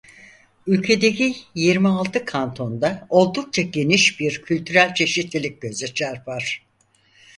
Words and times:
Ülkedeki 0.67 1.35
yirmi 1.55 1.87
altı 1.87 2.25
kantonda 2.25 3.07
oldukça 3.09 3.61
geniş 3.61 4.19
bir 4.19 4.41
kültürel 4.41 4.93
çeşitlilik 4.95 5.61
göze 5.61 5.93
çarpar. 5.93 6.65